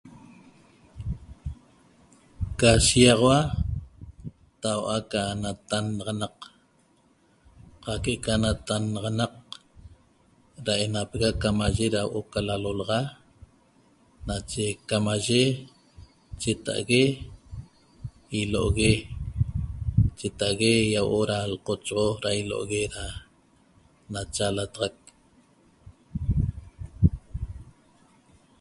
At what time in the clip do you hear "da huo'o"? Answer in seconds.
11.95-12.21